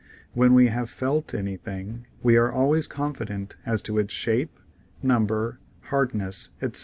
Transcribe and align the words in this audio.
When 0.33 0.55
we 0.55 0.65
have 0.69 0.89
"felt" 0.89 1.31
anything 1.35 2.07
we 2.23 2.35
are 2.35 2.51
always 2.51 2.87
confident 2.87 3.55
as 3.67 3.83
to 3.83 3.99
its 3.99 4.11
shape, 4.11 4.59
number, 5.03 5.59
hardness, 5.81 6.49
etc. 6.59 6.79